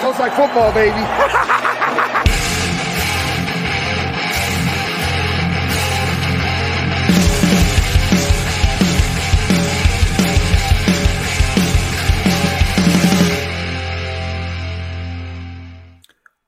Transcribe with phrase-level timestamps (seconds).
[0.00, 0.96] Smells like football, baby.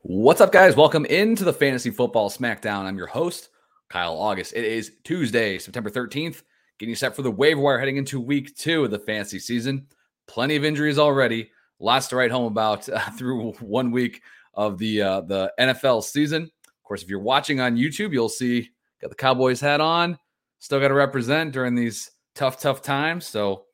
[0.00, 0.74] What's up, guys?
[0.74, 2.84] Welcome into the Fantasy Football Smackdown.
[2.84, 3.50] I'm your host,
[3.90, 4.54] Kyle August.
[4.54, 6.42] It is Tuesday, September 13th,
[6.78, 9.88] getting you set for the waiver wire heading into week two of the fantasy season.
[10.26, 11.50] Plenty of injuries already.
[11.82, 14.22] Lots to write home about uh, through one week
[14.54, 16.44] of the uh, the NFL season.
[16.44, 20.16] Of course, if you're watching on YouTube, you'll see got the Cowboys hat on.
[20.60, 23.26] Still got to represent during these tough, tough times.
[23.26, 23.64] So,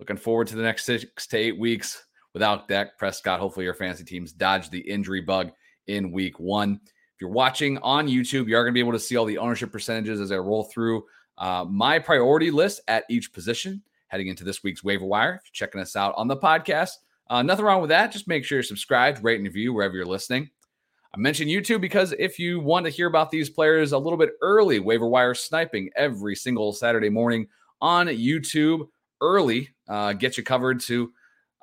[0.00, 3.38] looking forward to the next six to eight weeks without Dak Prescott.
[3.38, 5.50] Hopefully, your fantasy teams dodge the injury bug
[5.88, 6.80] in week one.
[6.84, 9.36] If you're watching on YouTube, you are going to be able to see all the
[9.36, 11.04] ownership percentages as I roll through
[11.36, 15.34] uh, my priority list at each position heading into this week's waiver wire.
[15.34, 16.92] If you're checking us out on the podcast,
[17.32, 18.12] uh, nothing wrong with that.
[18.12, 20.50] Just make sure you're subscribed, rate, and review wherever you're listening.
[21.14, 24.32] I mentioned YouTube because if you want to hear about these players a little bit
[24.42, 27.46] early, waiver wire sniping every single Saturday morning
[27.80, 28.86] on YouTube
[29.22, 31.10] early, uh, get you covered to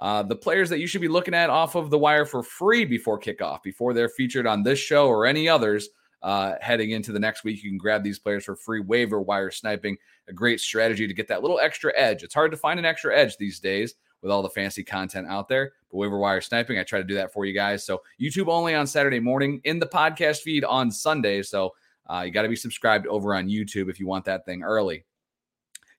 [0.02, 2.84] uh, the players that you should be looking at off of the wire for free
[2.84, 5.90] before kickoff, before they're featured on this show or any others.
[6.24, 9.52] Uh, heading into the next week, you can grab these players for free waiver wire
[9.52, 9.96] sniping.
[10.30, 12.24] A great strategy to get that little extra edge.
[12.24, 15.48] It's hard to find an extra edge these days with all the fancy content out
[15.48, 15.74] there.
[15.92, 17.86] But waiver wire sniping, I try to do that for you guys.
[17.86, 21.42] So YouTube only on Saturday morning, in the podcast feed on Sunday.
[21.42, 21.74] So
[22.10, 25.06] uh, you got to be subscribed over on YouTube if you want that thing early.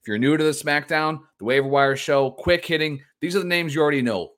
[0.02, 3.44] If you're new to the SmackDown, the waiver wire show, quick hitting, these are the
[3.44, 4.32] names you already know.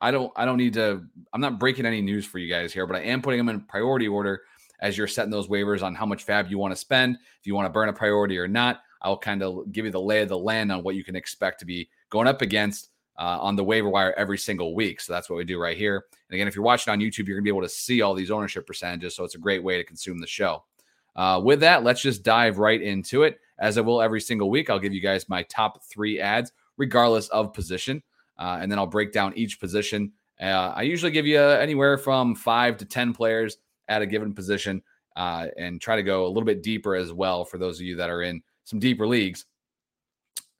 [0.00, 2.86] I don't I don't need to I'm not breaking any news for you guys here,
[2.86, 4.42] but I am putting them in priority order
[4.80, 7.54] as you're setting those waivers on how much FAAB you want to spend, if you
[7.54, 8.80] want to burn a priority or not.
[9.02, 11.60] I'll kind of give you the lay of the land on what you can expect
[11.60, 12.90] to be going up against
[13.20, 15.00] uh, on the waiver wire every single week.
[15.00, 16.06] So that's what we do right here.
[16.28, 18.14] And again, if you're watching on YouTube, you're going to be able to see all
[18.14, 19.14] these ownership percentages.
[19.14, 20.64] So it's a great way to consume the show.
[21.14, 23.38] Uh, with that, let's just dive right into it.
[23.58, 27.28] As I will every single week, I'll give you guys my top three ads, regardless
[27.28, 28.02] of position.
[28.38, 30.12] Uh, and then I'll break down each position.
[30.40, 33.58] Uh, I usually give you anywhere from five to 10 players
[33.88, 34.82] at a given position
[35.16, 37.96] uh, and try to go a little bit deeper as well for those of you
[37.96, 39.44] that are in some deeper leagues.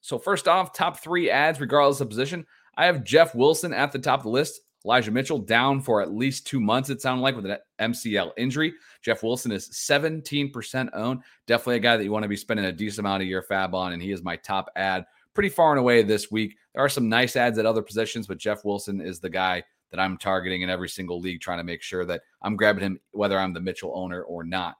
[0.03, 2.47] So, first off, top three ads, regardless of position.
[2.81, 4.63] I have Jeff Wilson at the top of the list.
[4.87, 8.73] Elijah Mitchell down for at least two months, it sounded like, with an MCL injury.
[9.03, 11.21] Jeff Wilson is 17% owned.
[11.47, 13.75] Definitely a guy that you want to be spending a decent amount of your FAAB
[13.75, 15.05] on, and he is my top ad
[15.35, 16.57] pretty far and away this week.
[16.75, 20.01] There are some nice ads at other positions, but Jeff Wilson is the guy that
[20.01, 23.39] I'm targeting in every single league, trying to make sure that I'm grabbing him, whether
[23.39, 24.77] I'm the Mitchell owner or not.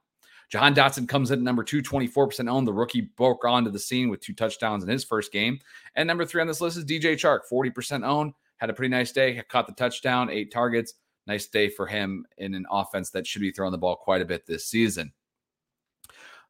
[0.51, 2.67] Jahan Dotson comes in at number two, 24% owned.
[2.67, 5.59] The rookie broke onto the scene with two touchdowns in his first game.
[5.95, 8.33] And number three on this list is DJ Chark, 40% owned.
[8.57, 10.95] Had a pretty nice day, caught the touchdown, eight targets.
[11.25, 14.25] Nice day for him in an offense that should be throwing the ball quite a
[14.25, 15.13] bit this season.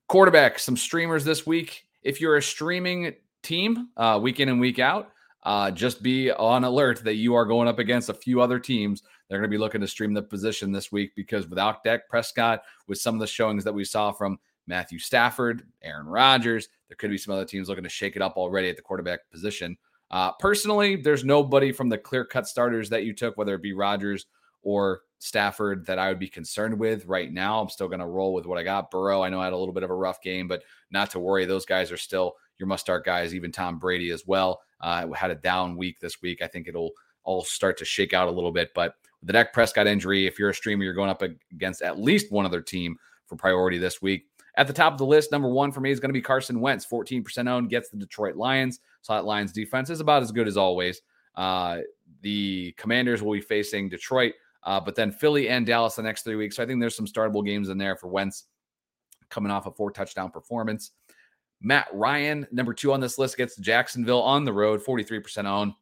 [0.07, 1.85] Quarterback, some streamers this week.
[2.01, 3.13] If you're a streaming
[3.44, 5.11] team, uh, week in and week out,
[5.44, 9.03] uh, just be on alert that you are going up against a few other teams.
[9.28, 12.63] They're going to be looking to stream the position this week because without Dak Prescott,
[12.88, 17.09] with some of the showings that we saw from Matthew Stafford, Aaron Rodgers, there could
[17.09, 19.78] be some other teams looking to shake it up already at the quarterback position.
[20.12, 23.73] Uh, personally, there's nobody from the clear cut starters that you took, whether it be
[23.73, 24.28] Rodgers
[24.62, 27.62] or Stafford, that I would be concerned with right now.
[27.62, 28.91] I'm still going to roll with what I got.
[28.91, 31.19] Burrow, I know I had a little bit of a rough game, but not to
[31.19, 31.46] worry.
[31.46, 34.61] Those guys are still your must start guys, even Tom Brady as well.
[34.79, 36.41] Uh, had a down week this week.
[36.41, 36.91] I think it'll
[37.23, 38.72] all start to shake out a little bit.
[38.73, 42.31] But the Dak Prescott injury, if you're a streamer, you're going up against at least
[42.31, 44.25] one other team for priority this week.
[44.55, 46.59] At the top of the list, number one for me is going to be Carson
[46.59, 48.79] Wentz, 14% owned, gets the Detroit Lions.
[49.01, 51.01] So that Lions defense is about as good as always.
[51.35, 51.79] Uh,
[52.22, 54.33] the Commanders will be facing Detroit,
[54.63, 56.57] uh, but then Philly and Dallas the next three weeks.
[56.57, 58.45] So I think there's some startable games in there for Wentz
[59.29, 60.91] coming off a four touchdown performance.
[61.61, 65.73] Matt Ryan, number two on this list, gets Jacksonville on the road, 43% owned.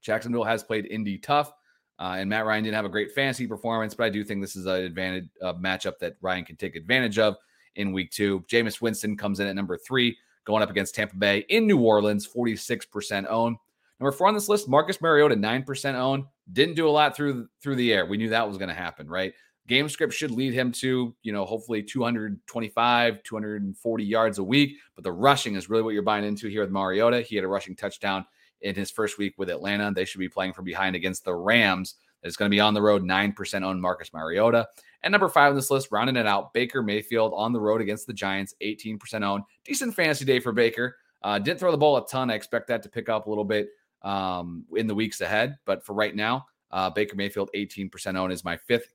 [0.00, 1.52] Jacksonville has played Indy tough,
[1.98, 4.56] uh, and Matt Ryan didn't have a great fantasy performance, but I do think this
[4.56, 7.36] is an advantage uh, matchup that Ryan can take advantage of
[7.76, 8.40] in week two.
[8.50, 12.26] Jameis Winston comes in at number three, going up against Tampa Bay in New Orleans,
[12.26, 13.56] 46% owned.
[14.00, 16.24] Number four on this list, Marcus Mariota, 9% owned.
[16.52, 18.04] Didn't do a lot through through the air.
[18.04, 19.32] We knew that was going to happen, right?
[19.66, 24.76] Game script should lead him to, you know, hopefully 225, 240 yards a week.
[24.94, 27.22] But the rushing is really what you're buying into here with Mariota.
[27.22, 28.26] He had a rushing touchdown
[28.60, 29.90] in his first week with Atlanta.
[29.94, 31.94] They should be playing from behind against the Rams.
[32.22, 34.66] It's going to be on the road, 9% on Marcus Mariota.
[35.02, 38.06] And number five on this list, rounding it out, Baker Mayfield on the road against
[38.06, 39.44] the Giants, 18% owned.
[39.64, 40.96] Decent fantasy day for Baker.
[41.22, 42.30] Uh, didn't throw the ball a ton.
[42.30, 43.68] I expect that to pick up a little bit
[44.02, 45.56] um, in the weeks ahead.
[45.64, 48.93] But for right now, Uh, Baker Mayfield, 18% owned, is my fifth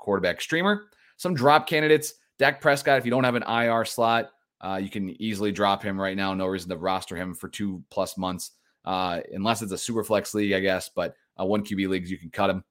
[0.00, 0.86] quarterback streamer.
[1.16, 2.14] Some drop candidates.
[2.38, 4.30] Dak Prescott, if you don't have an IR slot,
[4.60, 6.34] uh, you can easily drop him right now.
[6.34, 8.52] No reason to roster him for two plus months,
[8.84, 10.90] uh, unless it's a super flex league, I guess.
[10.94, 12.64] But uh, one QB leagues, you can cut him.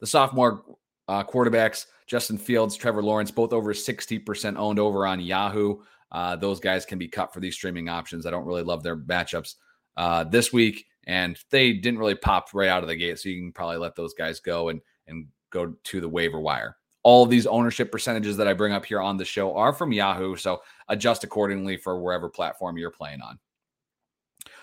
[0.00, 0.64] The sophomore
[1.08, 5.78] uh, quarterbacks, Justin Fields, Trevor Lawrence, both over 60% owned over on Yahoo.
[6.10, 8.26] Uh, those guys can be cut for these streaming options.
[8.26, 9.54] I don't really love their matchups
[9.96, 13.18] uh, this week, and they didn't really pop right out of the gate.
[13.18, 16.76] So you can probably let those guys go and and go to the waiver wire.
[17.04, 19.92] All of these ownership percentages that I bring up here on the show are from
[19.92, 23.38] Yahoo, so adjust accordingly for wherever platform you're playing on.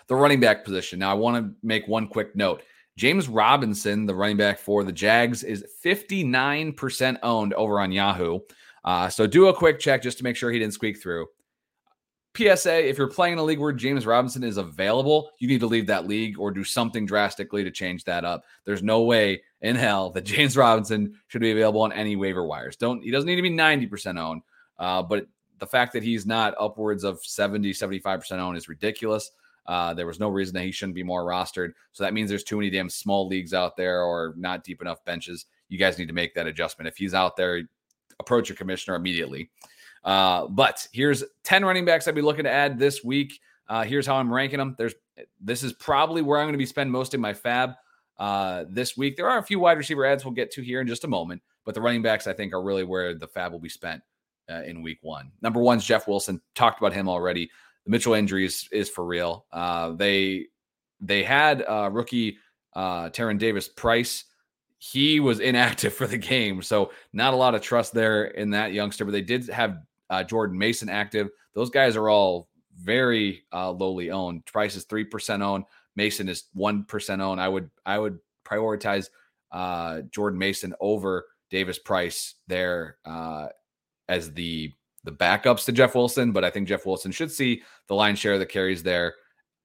[0.07, 0.99] The running back position.
[0.99, 2.63] Now, I want to make one quick note.
[2.97, 8.39] James Robinson, the running back for the Jags, is 59% owned over on Yahoo.
[8.83, 11.27] Uh, so do a quick check just to make sure he didn't squeak through.
[12.35, 15.67] PSA, if you're playing in a league where James Robinson is available, you need to
[15.67, 18.43] leave that league or do something drastically to change that up.
[18.65, 22.75] There's no way in hell that James Robinson should be available on any waiver wires.
[22.75, 24.41] Don't he doesn't need to be 90% owned.
[24.77, 25.27] Uh, but
[25.59, 29.31] the fact that he's not upwards of 70, 75% owned is ridiculous.
[29.65, 31.73] Uh, there was no reason that he shouldn't be more rostered.
[31.91, 35.03] So that means there's too many damn small leagues out there or not deep enough
[35.05, 35.45] benches.
[35.67, 36.87] You guys need to make that adjustment.
[36.87, 37.61] If he's out there,
[38.19, 39.51] approach your commissioner immediately.
[40.03, 43.39] Uh, but here's 10 running backs I'd be looking to add this week.
[43.67, 44.75] Uh, here's how I'm ranking them.
[44.77, 44.95] There's
[45.39, 47.75] this is probably where I'm going to be spending most of my FAAB
[48.17, 49.17] uh, this week.
[49.17, 51.41] There are a few wide receiver ads we'll get to here in just a moment,
[51.65, 54.01] but the running backs I think are really where the FAAB will be spent
[54.49, 55.31] uh, in week one.
[55.41, 56.41] Number one's Jeff Wilson.
[56.55, 57.49] Talked about him already.
[57.85, 59.45] The Mitchell injury is, for real.
[59.51, 60.47] Uh, they
[61.01, 62.37] they had uh, rookie
[62.73, 64.25] uh, Tyrion Davis Price
[64.79, 66.61] he was inactive for the game.
[66.61, 69.77] So not a lot of trust there in that youngster, but they did have
[70.09, 71.29] uh, Jordan Mason active.
[71.53, 74.45] Those guys are all very uh, lowly owned.
[74.45, 75.65] Price is three percent owned.
[75.95, 77.41] Mason is one percent owned.
[77.41, 79.09] I would I would prioritize
[79.51, 83.47] uh, Jordan Mason over Davis Price there uh,
[84.07, 84.71] as the
[85.03, 86.31] the backups to Jeff Wilson.
[86.31, 89.15] But I think Jeff Wilson should see the line share that carries there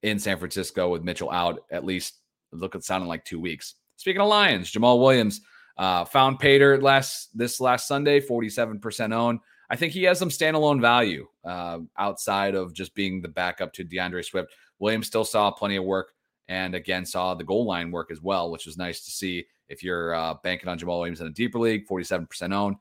[0.03, 2.21] in San Francisco with Mitchell out at least.
[2.53, 3.75] Look, it sounding like two weeks.
[3.97, 5.41] Speaking of Lions, Jamaal Williams
[5.77, 9.41] uh, found paydirt last this last Sunday, 47% owned.
[9.71, 13.85] I think he has some standalone value uh, outside of just being the backup to
[13.85, 14.53] D'Andre Swift.
[14.79, 16.13] Williams still saw plenty of work
[16.49, 19.47] and again saw the goal line work as well, which was nice to see.
[19.69, 22.77] If you're uh, banking on Jamaal Williams in a deeper league, 47% owned.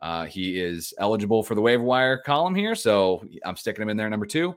[0.00, 3.96] Uh, he is eligible for the waiver wire column here, so I'm sticking him in
[3.96, 4.54] there, number two.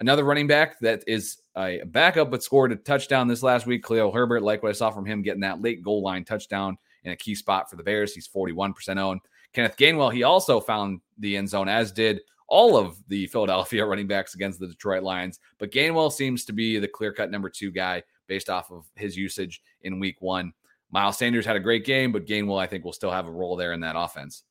[0.00, 4.12] Another running back that is a backup but scored a touchdown this last week, Khalil
[4.12, 4.42] Herbert.
[4.42, 7.34] Like what I saw from him getting that late goal line touchdown in a key
[7.34, 8.12] spot for the Bears.
[8.12, 9.20] He's 41% owned.
[9.52, 14.06] Kenneth Gainwell, he also found the end zone, as did all of the Philadelphia running
[14.06, 15.38] backs against the Detroit Lions.
[15.58, 19.16] But Gainwell seems to be the clear cut number two guy based off of his
[19.16, 20.52] usage in week one.
[20.90, 23.56] Miles Sanders had a great game, but Gainwell, I think, will still have a role
[23.56, 24.42] there in that offense.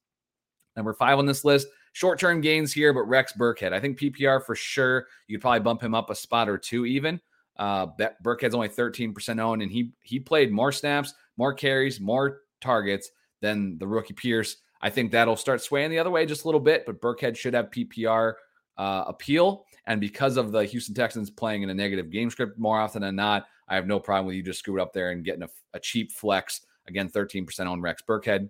[0.75, 3.73] Number five on this list, short term gains here, but Rex Burkhead.
[3.73, 5.07] I think PPR for sure.
[5.27, 7.21] You could probably bump him up a spot or two even.
[7.57, 7.87] Uh,
[8.23, 13.77] Burkhead's only 13% owned, and he he played more snaps, more carries, more targets than
[13.77, 14.57] the rookie Pierce.
[14.81, 17.53] I think that'll start swaying the other way just a little bit, but Burkhead should
[17.53, 18.33] have PPR
[18.77, 19.65] uh, appeal.
[19.87, 23.15] And because of the Houston Texans playing in a negative game script more often than
[23.15, 25.79] not, I have no problem with you just screw up there and getting a, a
[25.79, 26.61] cheap flex.
[26.87, 28.49] Again, 13% on Rex Burkhead.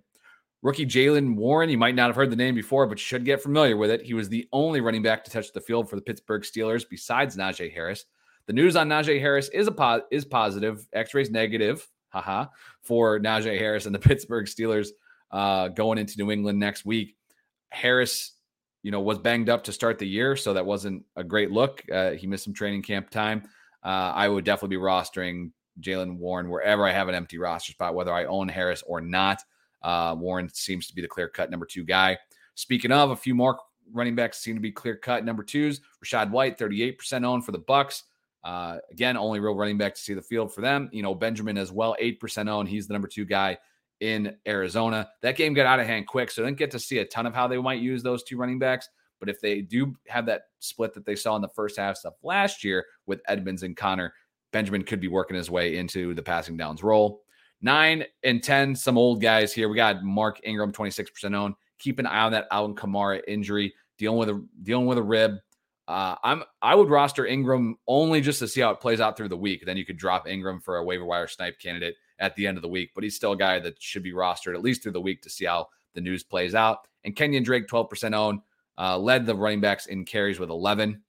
[0.62, 3.76] Rookie Jaylen Warren, you might not have heard the name before, but should get familiar
[3.76, 4.02] with it.
[4.02, 7.36] He was the only running back to touch the field for the Pittsburgh Steelers besides
[7.36, 8.06] Najee Harris.
[8.46, 10.86] The news on Najee Harris is a po- is positive.
[10.92, 11.86] X-rays negative,
[12.20, 12.46] haha,
[12.82, 14.88] for Najee Harris and the Pittsburgh Steelers
[15.30, 17.16] uh, going into New England next week.
[17.70, 18.32] Harris,
[18.82, 21.82] you know, was banged up to start the year, so that wasn't a great look.
[21.92, 23.42] Uh, he missed some training camp time.
[23.84, 27.94] Uh, I would definitely be rostering Jaylen Warren wherever I have an empty roster spot,
[27.94, 29.42] whether I own Harris or not.
[29.82, 32.18] Uh, Warren seems to be the clear cut number two guy.
[32.54, 33.58] Speaking of, a few more
[33.92, 35.80] running backs seem to be clear cut number twos.
[36.04, 38.02] Rachaad White, 38% owned for the Bucs.
[38.46, 40.88] Uh, again, only real running back to see the field for them.
[40.94, 42.68] Eno Benjamin as well, 8% owned.
[42.68, 43.58] He's the number two guy
[43.98, 45.08] in Arizona.
[45.22, 47.34] That game got out of hand quick, so didn't get to see a ton of
[47.34, 48.88] how they might use those two running backs.
[49.18, 52.12] But if they do have that split that they saw in the first half of
[52.22, 54.14] last year with Edmonds and Connor,
[54.52, 57.22] Benjamin could be working his way into the passing downs role.
[57.62, 59.68] Nine and 10, some old guys here.
[59.68, 61.56] We got Mark Ingram, 26% owned.
[61.80, 65.32] Keep an eye on that Alvin Kamara injury, dealing with a dealing with a rib.
[65.88, 69.28] Uh, I'm I would roster Ingram only just to see how it plays out through
[69.28, 69.64] the week.
[69.64, 72.62] Then you could drop Ingram for a waiver wire snipe candidate at the end of
[72.62, 72.90] the week.
[72.94, 75.30] But he's still a guy that should be rostered at least through the week to
[75.30, 76.88] see how the news plays out.
[77.04, 78.40] And Kenyan Drake, 12% owned,
[78.76, 81.02] uh, led the running backs in carries with 11.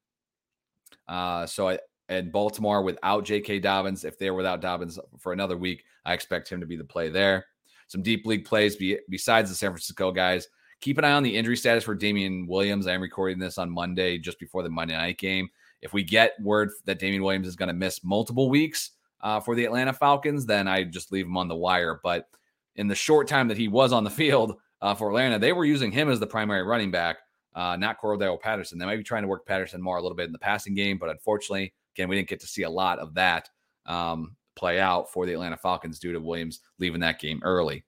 [1.08, 1.80] Uh, so I,
[2.10, 3.60] and Baltimore without J.K.
[3.60, 4.06] Dobbins.
[4.06, 7.48] If they're without Dobbins for another week, I expect him to be the play there.
[7.88, 10.48] Some deep league plays be, besides the San Francisco guys.
[10.82, 12.88] Keep an eye on the injury status for Damien Williams.
[12.88, 15.50] I am recording this on Monday, just before the Monday night game.
[15.82, 18.92] If we get word that Damien Williams is going to miss multiple weeks
[19.22, 22.00] uh, for the Atlanta Falcons, then I just leave him on the wire.
[22.04, 22.28] But
[22.76, 25.66] in the short time that he was on the field uh, for Atlanta, they were
[25.66, 27.18] using him as the primary running back,
[27.56, 28.78] uh, not Cordarrelle Patterson.
[28.78, 30.98] They might be trying to work Patterson more a little bit in the passing game,
[30.98, 33.50] but unfortunately, again, we didn't get to see a lot of that
[33.88, 37.84] um, play out for the Atlanta Falcons due to Williams leaving that game early.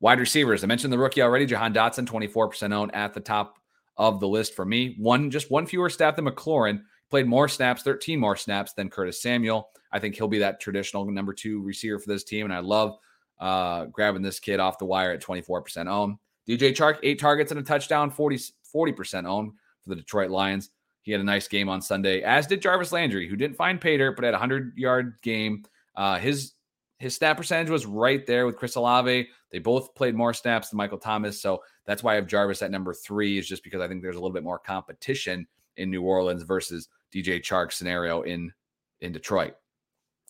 [0.00, 3.58] Wide receivers, I mentioned the rookie already, Jahan Dotson, 24% owned at the top
[3.96, 4.94] of the list for me.
[4.98, 6.82] One, just one fewer snap than McLaurin.
[7.08, 9.70] Played more snaps, 13 more snaps than Curtis Samuel.
[9.92, 12.44] I think he'll be that traditional number two receiver for this team.
[12.44, 12.98] And I love
[13.38, 16.18] uh, grabbing this kid off the wire at 24% owned.
[16.48, 18.38] DJ Chark, eight targets and a touchdown, 40,
[18.74, 20.70] 40% owned for the Detroit Lions.
[21.02, 24.16] He had a nice game on Sunday, as did Jarvis Landry, who didn't find paydirt,
[24.16, 25.64] but had a 100 yard game.
[25.94, 26.52] Uh, his
[26.98, 29.28] his snap percentage was right there with Chris Olave.
[29.52, 31.40] They both played more snaps than Michael Thomas.
[31.40, 34.16] So that's why I have Jarvis at number three, is just because I think there's
[34.16, 38.52] a little bit more competition in New Orleans versus DJ Chark scenario in,
[39.00, 39.54] in Detroit.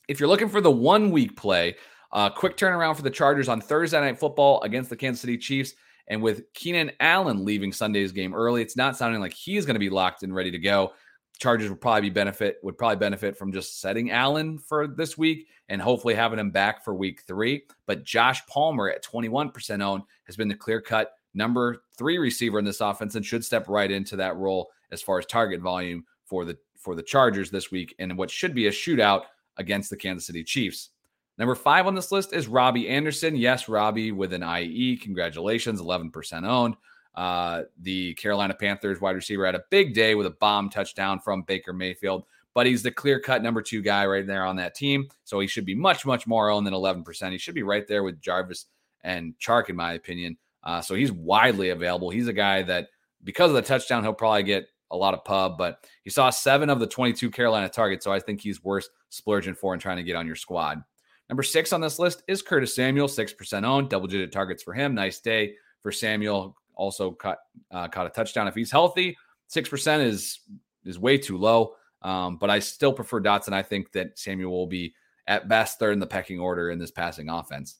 [0.09, 1.77] If you're looking for the one week play,
[2.13, 5.75] uh, quick turnaround for the Chargers on Thursday Night Football against the Kansas City Chiefs.
[6.09, 9.81] And with Keenan Allen leaving Sunday's game early, it's not sounding like he's going to
[9.81, 10.93] be locked and ready to go.
[11.38, 15.49] Chargers would probably be benefit would probably benefit from just setting Allen for this week
[15.69, 17.64] and hopefully having him back for week three.
[17.87, 22.64] But Josh Palmer at 21% owned has been the clear cut number three receiver in
[22.64, 26.45] this offense and should step right into that role as far as target volume for
[26.45, 29.25] the for the Chargers this week and what should be a shootout
[29.59, 30.90] against the Kansas City Chiefs.
[31.38, 33.37] Number five on this list is Robbie Anderson.
[33.37, 34.97] Yes, Robbie with an IE.
[34.97, 36.76] Congratulations, 11% owned.
[37.17, 41.43] Uh, the Carolina Panthers wide receiver had a big day with a bomb touchdown from
[41.43, 45.09] Baker Mayfield, but he's the clear cut number two guy right there on that team.
[45.25, 47.33] So he should be much, much more owned than 11%.
[47.33, 48.67] He should be right there with Jarvis
[49.03, 50.37] and Chark, in my opinion.
[50.63, 52.11] Uh, so he's widely available.
[52.11, 52.89] He's a guy that,
[53.25, 56.71] because of the touchdown, he'll probably get a lot of pub, but he saw seven
[56.71, 58.05] of the 22 Carolina targets.
[58.05, 60.83] So I think he's worth splurging for and trying to get on your squad.
[61.29, 64.95] Number six on this list is Curtis Samuel, 6% owned, double digit targets for him.
[64.95, 67.38] Nice day for Samuel also caught
[67.71, 68.49] uh, caught a touchdown.
[68.49, 69.16] If he's healthy,
[69.49, 70.40] six percent is
[70.85, 71.75] is way too low.
[72.02, 73.52] Um, but I still prefer Dotson.
[73.52, 74.95] I think that Samuel will be
[75.26, 77.76] at best third in the pecking order in this passing offense.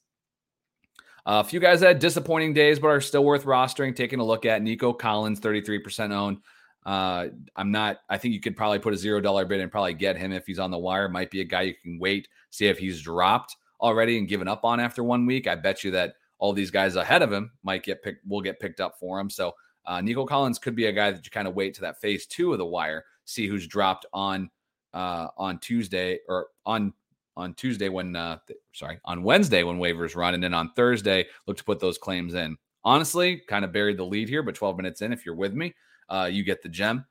[1.27, 3.95] Uh, a few guys that had disappointing days, but are still worth rostering.
[3.95, 6.39] Taking a look at Nico Collins, 33% owned.
[6.85, 9.95] Uh, I'm not, I think you could probably put a zero dollar bid and probably
[9.95, 11.09] get him if he's on the wire.
[11.09, 14.65] Might be a guy you can wait, see if he's dropped already and given up
[14.65, 15.49] on after one week.
[15.49, 18.61] I bet you that all these guys ahead of him might get picked, will get
[18.61, 19.31] picked up for him.
[19.31, 19.55] So
[19.87, 22.27] uh, Nico Collins could be a guy that you kind of wait to that phase
[22.27, 24.51] two of the wire, see who's dropped on
[24.95, 26.93] uh, on Tuesday or on
[27.37, 31.27] on Tuesday when uh, th- sorry on Wednesday when waivers run, and then on Thursday
[31.47, 32.57] look to put those claims in.
[32.85, 35.75] Honestly, kind of buried the lead here, but 12 minutes in, if you're with me,
[36.09, 37.05] uh, you get the gem.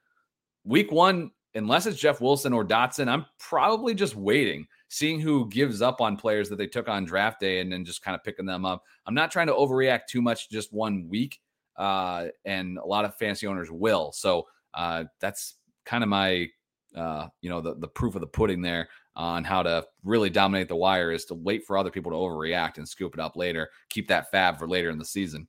[0.63, 5.81] Week one, unless it's Jeff Wilson or Dotson, I'm probably just waiting seeing who gives
[5.81, 8.45] up on players that they took on draft day and then just kind of picking
[8.45, 8.83] them up.
[9.05, 11.39] I'm not trying to overreact too much just one week.
[11.75, 14.12] Uh, and a lot of fancy owners will.
[14.13, 16.47] So uh, that's kind of my,
[16.95, 20.69] uh, you know, the, the proof of the pudding there on how to really dominate
[20.69, 23.69] the wire is to wait for other people to overreact and scoop it up later.
[23.89, 25.47] Keep that FAAB for later in the season.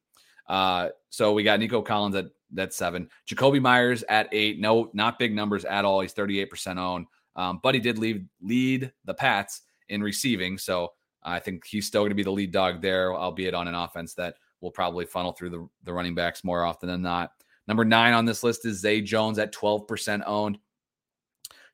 [0.49, 4.61] Uh, so we got Nico Collins at that seven, Jakobi Meyers at eight.
[4.61, 6.01] No, not big numbers at all.
[6.01, 7.07] He's 38% owned.
[7.37, 12.03] Um, but he did lead lead the Pats in receiving, so I think he's still
[12.03, 15.33] going to be the lead dog there, albeit on an offense that will probably funnel
[15.33, 17.33] through the, the running backs more often than not.
[17.69, 20.59] Number nine on this list is Zay Jones at 12% owned.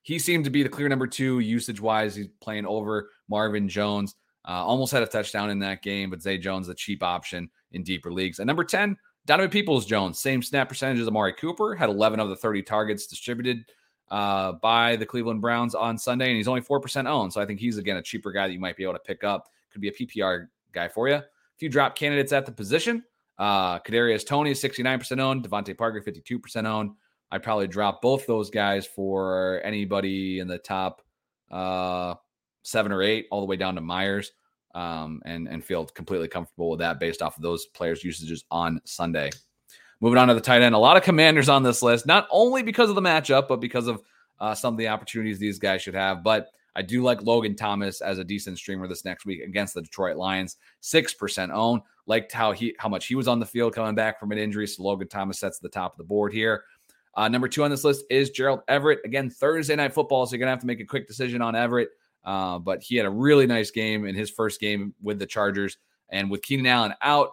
[0.01, 2.15] He seemed to be the clear number two usage wise.
[2.15, 4.15] He's playing over Marvin Jones.
[4.45, 7.83] Uh, almost had a touchdown in that game, but Zay Jones, a cheap option in
[7.83, 8.39] deeper leagues.
[8.39, 12.29] And number 10, Donovan Peoples Jones, same snap percentage as Amari Cooper, had 11 of
[12.29, 13.63] the 30 targets distributed
[14.11, 17.31] uh, by the Cleveland Browns on Sunday, and he's only 4% owned.
[17.31, 19.23] So I think he's, again, a cheaper guy that you might be able to pick
[19.23, 19.47] up.
[19.71, 21.15] Could be a PPR guy for you.
[21.15, 21.25] A
[21.57, 23.03] few drop candidates at the position.
[23.39, 25.47] Uh, Kadarius Toney is 69% owned.
[25.47, 26.91] DeVante Parker, 52% owned.
[27.31, 31.01] I'd probably drop both those guys for anybody in the top
[31.49, 32.13] uh,
[32.61, 34.31] seven or eight, all the way down to Meyers,
[34.73, 38.81] um, and and feel completely comfortable with that based off of those players' usages on
[38.85, 39.29] Sunday.
[40.01, 42.61] Moving on to the tight end, a lot of commanders on this list, not only
[42.61, 44.01] because of the matchup, but because of
[44.39, 46.23] uh, some of the opportunities these guys should have.
[46.23, 49.81] But I do like Logan Thomas as a decent streamer this next week against the
[49.81, 50.57] Detroit Lions.
[50.81, 51.81] Six percent own.
[52.05, 54.67] Liked how he how much he was on the field coming back from an injury.
[54.67, 56.65] So Logan Thomas sets the top of the board here.
[57.15, 58.99] Uh, number two on this list is Gerald Everett.
[59.05, 61.89] Again, Thursday night football, so you're to have to make a quick decision on Everett.
[62.23, 65.77] Uh, but he had a really nice game in his first game with the Chargers.
[66.09, 67.31] And with Keenan Allen out,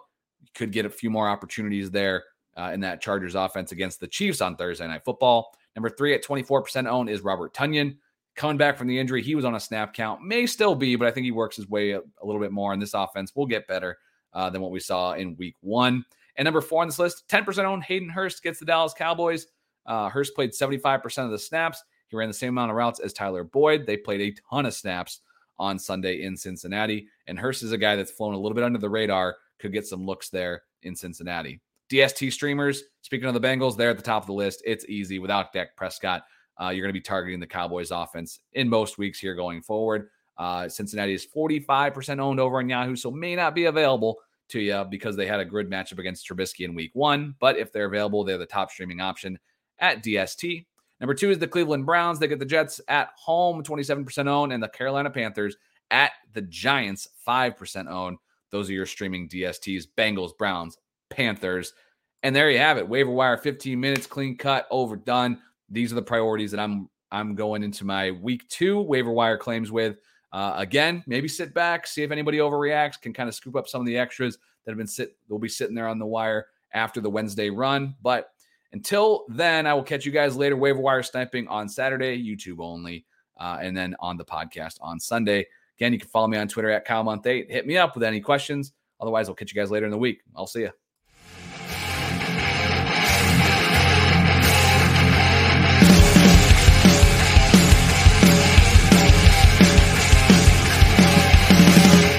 [0.55, 2.23] could get a few more opportunities there
[2.57, 5.53] uh, in that Chargers offense against the Chiefs on Thursday night football.
[5.75, 7.97] Number three at 24% owned is Robert Tonyan.
[8.35, 11.07] Coming back from the injury, he was on a snap count, may still be, but
[11.07, 12.73] I think he works his way a, a little bit more.
[12.73, 13.97] And this offense will get better
[14.33, 16.05] uh, than what we saw in week one.
[16.37, 19.47] And number four on this list, 10% owned Hayden Hurst gets the Dallas Cowboys.
[19.85, 21.83] Uh, Hurst played 75% of the snaps.
[22.11, 23.85] He ran the same amount of routes as Tyler Boyd.
[23.85, 25.21] They played a ton of snaps
[25.57, 27.07] on Sunday in Cincinnati.
[27.27, 29.87] And Hurst is a guy that's flown a little bit under the radar, could get
[29.87, 31.61] some looks there in Cincinnati.
[31.89, 34.61] DST streamers, speaking of the Bengals, they're at the top of the list.
[34.65, 36.23] It's easy without Dak Prescott.
[36.59, 40.09] Uh, you're going to be targeting the Cowboys offense in most weeks here going forward.
[40.37, 44.17] Uh, Cincinnati is 45% owned over on Yahoo, so may not be available
[44.49, 47.35] to you because they had a good matchup against Trubisky in week one.
[47.39, 49.39] But if they're available, they're the top streaming option
[49.79, 50.65] at DST.
[51.01, 52.19] Number two is the Cleveland Browns.
[52.19, 55.57] They get the Jets at home, 27% owned, and the Carolina Panthers
[55.89, 58.19] at the Giants, 5% owned.
[58.51, 60.77] Those are your streaming DSTs Bengals, Browns,
[61.09, 61.73] Panthers.
[62.21, 62.87] And there you have it.
[62.87, 65.39] Waiver wire, 15 minutes, clean cut, overdone.
[65.69, 69.71] These are the priorities that I'm I'm going into my week two waiver wire claims
[69.71, 69.97] with.
[70.31, 73.81] Uh, again, maybe sit back, see if anybody overreacts, can kind of scoop up some
[73.81, 75.17] of the extras that have been sit.
[75.27, 77.95] They'll be sitting there on the wire after the Wednesday run.
[78.01, 78.29] But
[78.73, 80.55] until then, I will catch you guys later.
[80.55, 83.05] Waiver wire sniping on Saturday, YouTube only,
[83.39, 85.45] uh, and then on the podcast on Sunday.
[85.77, 87.51] Again, you can follow me on Twitter at Kyle Month 8.
[87.51, 88.73] Hit me up with any questions.
[88.99, 90.21] Otherwise, I'll catch you guys later in the week.
[90.35, 90.80] I'll see you.